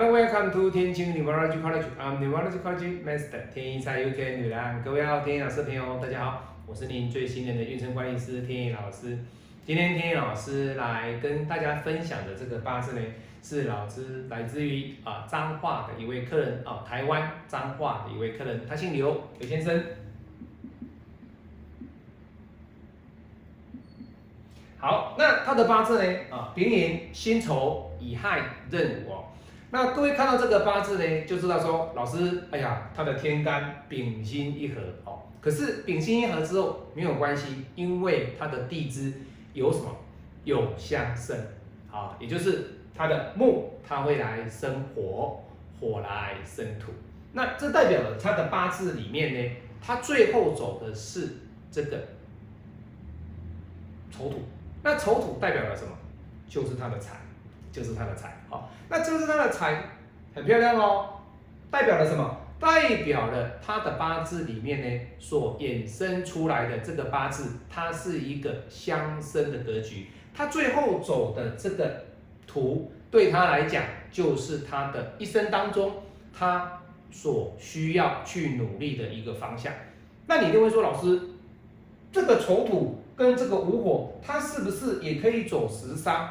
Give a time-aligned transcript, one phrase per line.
[0.00, 1.86] Hello, welcome to 天津 Numerology College.
[1.98, 4.80] I'm Numerology College Master 天一财 UK 女郎。
[4.80, 9.18] 各位好，天意老师朋友，大家好，我是您最信任的运程管理师天意老师。
[9.66, 13.04] 今天天意老师来跟大家分享的这个八字呢，
[13.42, 19.82] 是老师来自于啊彰化的一位客人啊，台湾彰化的一位客人，他姓刘，刘先生。
[24.78, 29.24] 好，那他的八字呢啊，丙寅、辛丑、乙亥、壬午。
[29.70, 35.22] 那各位看到这个八字呢，就知道说，老师，哎呀，他的天干丙辛一合哦。
[35.40, 39.12] 可是丙辛一合之后没有关系，因为他的地支
[39.52, 39.94] 有什么？
[40.44, 41.36] 有相生
[41.92, 45.44] 啊，也就是他的木，他会来生火，
[45.78, 46.90] 火来生土。
[47.34, 51.28] 那这代表了他的八字里面呢，他最后走的是
[51.70, 51.98] 这个
[54.10, 54.40] 丑土。
[54.82, 55.90] 那丑土代表了什么？
[56.48, 57.18] 就是他的财。
[57.78, 59.84] 就是他的财，好，那这是他的财，
[60.34, 61.20] 很漂亮哦，
[61.70, 62.36] 代表了什么？
[62.58, 72.04] 代表了他的八字里面呢，所衍生出来的这个八字，它是一个相生的格局，他最后走的这个
[72.48, 76.02] 图，对他来讲，就是他的一生当中，
[76.36, 76.80] 他
[77.12, 79.72] 所需要去努力的一个方向。
[80.26, 81.20] 那你就会说，老师，
[82.10, 86.28] 这个丑土跟这个午火，它是不是也可以走食伤？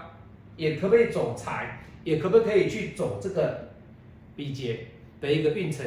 [0.58, 3.70] 也可不可以走财，也可不可以去走这个
[4.36, 4.88] 比劫
[5.22, 5.86] 的一个运程，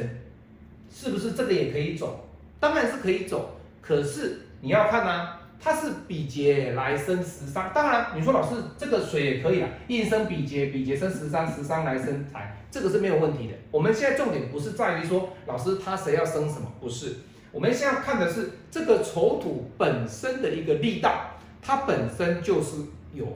[0.89, 2.27] 是不是这个也可以走？
[2.59, 7.71] 当然是可以走，可是你要看呐，它是比劫来生十伤。
[7.73, 13.53] 当然你说老师这个水也可以啊，应生比劫，比劫生十伤，十伤来生财，这个是没有问题的。
[13.71, 17.15] 我们现在重点不是在于说老师他谁要生什么，不是，
[17.51, 22.77] 我们现在看的是这个丑土本身的一个力道，它本身就是
[23.13, 23.27] 有。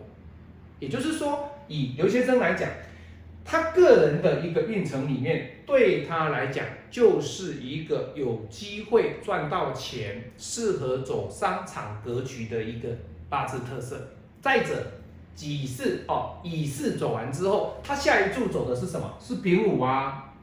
[0.80, 2.70] 也就是说，以刘先生来讲，
[3.44, 12.90] 他个人的一个运程里面，对他来讲就是一个有机会赚到钱、适合走商场格局的一个
[13.30, 14.10] 八字特色。
[14.42, 14.76] 再者，
[15.34, 19.18] 己巳哦，乙巳走完之后，他下一柱走的是什么？
[19.20, 20.34] 是丙午啊。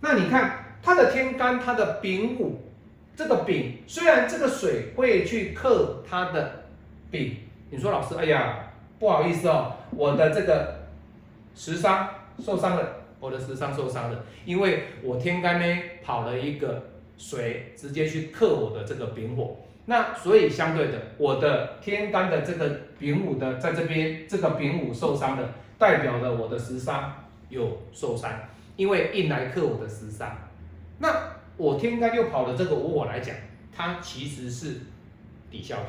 [0.00, 2.60] 那你看他的天干，他的丙午，
[3.16, 6.66] 这个丙虽然这个水会去克他的
[7.10, 7.36] 丙。
[7.70, 8.67] 你说老师，哎呀，
[8.98, 10.80] 不好意思哦，我的这个
[11.54, 16.82] 食伤受伤了，我的食伤受伤了，因为我天干呢跑了一个
[17.16, 25.48] 水，直接去克我的这个丙火，那所以相对的，我的天干的这个丙午的在这边，这个丙午受伤了，
[25.78, 27.12] 代表了我的食伤
[27.48, 28.30] 有受伤，
[28.76, 30.36] 因为印来克我的食伤，
[30.98, 31.08] 那
[31.56, 33.34] 我天干又跑了这个午火来讲，
[33.74, 34.80] 它其实是
[35.50, 35.86] 抵消的，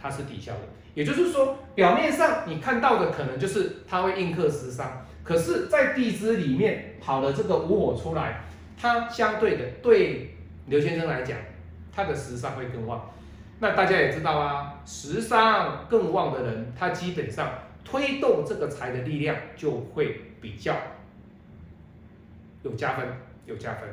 [0.00, 0.60] 它是抵消的。
[0.94, 8.40] 也就是说，表面上你看到的可能就是它会印克食伤，可是，在地支里面跑了这个午火出来，
[8.76, 10.34] 它相对的对
[10.66, 11.38] 刘先生来讲，
[11.94, 13.08] 他的食伤会更旺。
[13.60, 17.48] 那大家也知道啊，食伤更旺的人，他基本上
[17.84, 20.74] 推动这个财的力量就会比较
[22.64, 23.06] 有加分，
[23.46, 23.88] 有加分。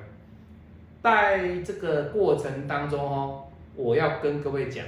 [1.03, 3.44] 在这个过程当中哦，
[3.75, 4.84] 我要跟各位讲。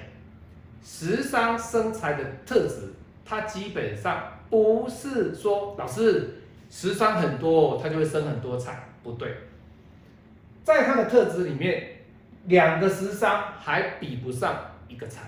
[0.82, 2.94] 食伤生财的特质，
[3.26, 9.34] 它基本上不是说老师食伤很多，它就会生很多财，不对。
[10.64, 11.84] 在它的特质里面，
[12.46, 14.56] 两个食伤还比不上
[14.88, 15.24] 一个财。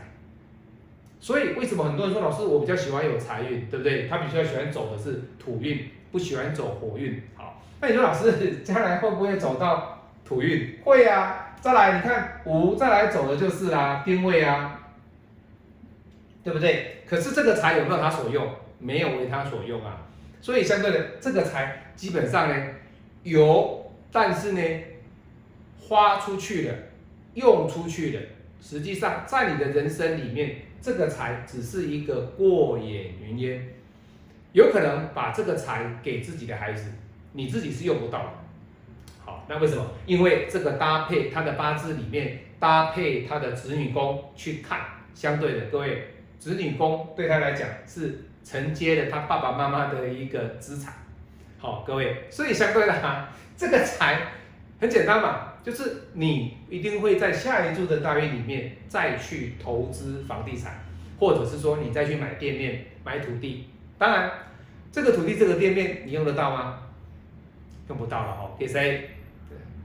[1.20, 4.08] 所以为什么很多人说老师我比较喜欢有财运，对不对？
[4.08, 7.22] 他比较喜欢走的是土运，不喜欢走火运。
[7.36, 10.80] 好，那你说老师将来会不会走到土运？
[10.84, 11.56] 会啊。
[11.62, 14.81] 再来你看五，再来走的就是啦，丁位啊。
[16.44, 17.04] 对不对？
[17.08, 18.48] 可是这个财有没有他所用？
[18.80, 20.08] 没有为他所用啊。
[20.42, 22.66] 所以相对的，这个财基本上呢
[23.22, 24.62] 有，但是呢
[25.80, 26.74] 花出去了，
[27.36, 28.22] 用出去了。
[28.60, 33.68] 实际上在你的人生里面，这个财只是一个过眼云烟，
[34.54, 36.92] 有可能把这个财给自己的孩子，
[37.34, 38.30] 你自己是用不到的。
[39.24, 39.86] 好，那为什么？
[40.08, 44.80] 因为这个搭配他的八字里面搭配他的子女宫去看，
[45.14, 46.08] 相对的各位。
[46.42, 50.92] 子女宫对他来讲是承接了他爸爸妈妈的一个资产，
[51.60, 54.20] 好，各位，所以相对的哈，这个财
[54.80, 60.84] 很简单嘛，就是你一定会在下一柱的大运里面再去投资房地产，
[61.20, 63.70] 或者是说你再去买店面、买土地。
[64.00, 64.32] 当然，
[64.92, 66.80] 这个土地、这个店面你用得到吗？
[67.88, 69.12] 用不到了哈，给谁？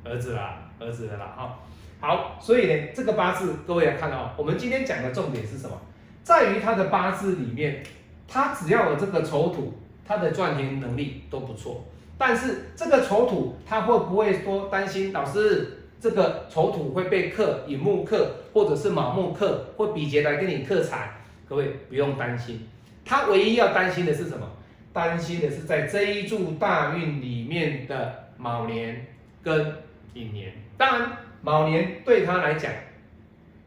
[0.02, 1.58] 儿子啦，儿子的啦哈。
[2.00, 5.78] 好，所以呢，这个八字各位要看到，我们今天讲的重点是什么？
[6.26, 7.84] 在于他的八字里面，
[8.26, 9.72] 他只要有这个丑土，
[10.04, 11.84] 他的赚钱能力都不错。
[12.18, 21.12] 但是这个丑土，他会不会说担心老师这个丑土会被克寅木克，或者是卯木克，或比劫来跟你克财？
[21.48, 22.66] 各位不用担心，
[23.04, 24.50] 他唯一要担心的是什么？
[24.92, 29.06] 担心的是在这一柱大运里面的卯年
[29.44, 29.76] 跟
[30.12, 30.52] 寅年。
[30.76, 32.72] 当然，卯年对他来讲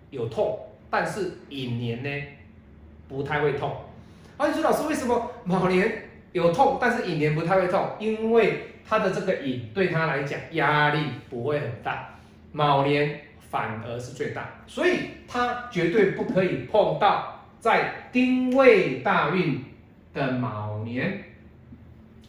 [0.09, 0.59] 有痛，
[0.89, 2.09] 但是寅年呢
[3.09, 3.75] 不太会痛。
[4.37, 6.03] 啊，你说老师为什么卯年？
[6.31, 12.07] 有痛，但是乙年不太会痛，因为他的这个乙对他来讲压力不会很大，
[12.51, 13.19] 卯年
[13.49, 19.59] 反而是最大，所以他绝对不可以碰到在丁未大运
[20.13, 21.23] 的卯年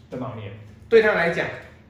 [0.09, 0.51] 的卯年，
[0.89, 1.47] 对他来讲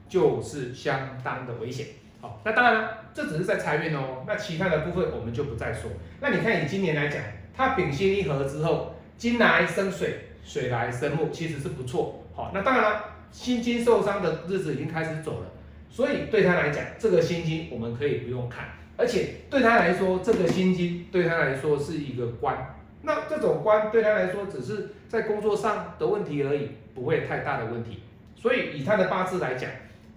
[0.09, 1.87] 就是相当的危险。
[2.19, 5.89] 好，那当然了，这只是在财运哦，那其他的部分我们就不再说。
[6.19, 7.21] 那你看以今年来讲，
[7.55, 10.27] 它丙辛一合之后，金来生水。
[10.43, 15.45] 水来生木其实是不错，好，那当然了，心经受伤的日子已经开始走了，
[15.87, 27.99] 所以对他来讲，这个心经我们可以不用看，而且对他来说，这个心经对他来说是一个官，那这种官对他来说只是在工作上的问题而已，不会太大的问题，
[28.35, 29.69] 所以以他的八字来讲，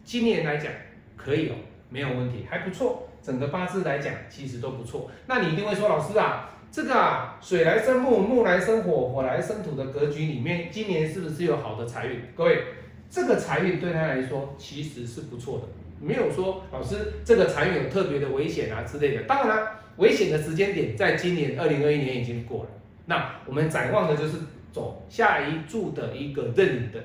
[0.05, 0.73] 今年来讲
[1.19, 1.55] 可以哦，
[1.91, 6.50] 没有问题，还不错，整个八字来讲其实都不错，那你一定会说，老师啊。
[6.71, 12.21] 这个啊，水来生木，木来生火，火来生土的格局里面，今年是不是有好的财运？
[12.37, 12.65] 各位，
[13.09, 15.69] 这个财运对他来说其实是不错的，
[16.05, 19.23] 没有说老师这个财运有特别的危险啊之类的。
[19.23, 22.70] 当然了，危险的时间点在今年二零二一年已经过了，
[23.06, 24.38] 那我们展望的就是
[24.73, 26.99] 走下一柱的一个任的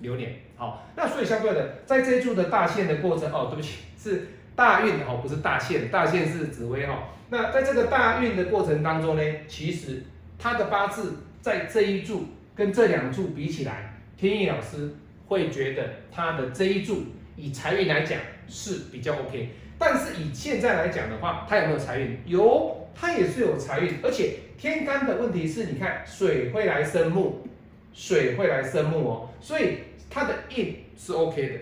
[0.00, 0.34] 流年。
[0.56, 7.08] 好，那所以相对的，在这一柱的大限的过程，哦，对不起，是大运哦，不是大限，大限是紫薇哈。
[7.28, 10.02] 那在这个大运的过程当中呢，其实
[10.38, 14.94] 他的八字在这一柱跟这两柱比起来，天意老师
[15.26, 17.04] 会觉得他的这一柱
[17.36, 18.18] 以财运来讲
[18.48, 19.48] 是比较 OK，
[19.78, 22.18] 但是以现在来讲的话，他有没有财运？
[22.26, 27.46] 有，他也是有财运，而且天干的问题是，你看水会来生木，
[27.94, 29.78] 水会来生木哦，所以
[30.10, 31.54] 他的印是 OK 的，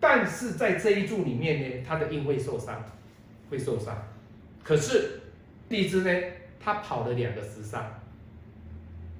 [0.00, 2.82] 但是在这一柱里面呢，他的印会受伤，
[3.50, 3.96] 会受伤。
[4.64, 5.20] 可是
[5.68, 6.10] 地支呢，
[6.58, 7.84] 他跑了两个时伤，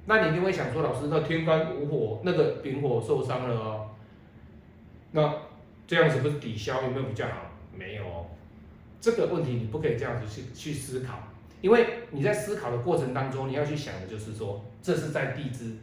[0.06, 3.91] 那你就会想说，老师，那天干无火，那个丙火受伤了哦，
[5.12, 5.32] 那
[5.87, 7.50] 这样子不是抵消有没有比较好？
[7.77, 8.27] 没有哦，
[9.00, 11.19] 这个问题你不可以这样子去去思考，
[11.61, 15.77] 因为你在思考的过程当中，你要去想的就是说，这是在地支，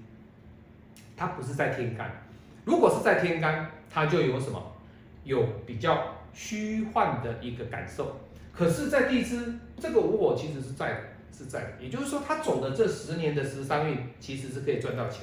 [1.15, 2.23] 它不是在天干。
[2.65, 4.73] 如果是在天干，它就有什么？
[5.27, 8.19] 有比较虚幻的一个感受。
[8.51, 10.99] 可是，在地支这个无火其实是在的，
[11.31, 15.21] 是在的，也就是说，他走的这十年的十三运其实是可以赚到钱。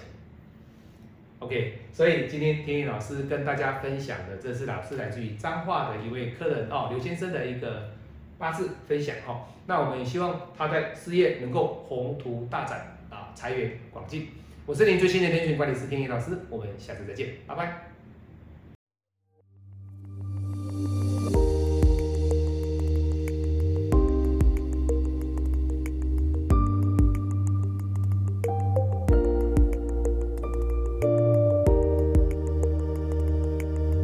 [1.40, 7.90] OK，所以今天天意老师跟大家分享的，这是老师来自于彰化的一位客人哦，刘先生的一个
[8.38, 9.42] 八字分享哦。
[9.66, 14.28] 那我们也希望他在事业能够宏图大展啊，财源广进。
[14.64, 17.93] 我是您最新的天选管理师天意老师，我们下次再见，拜拜。